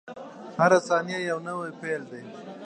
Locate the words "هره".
0.59-0.79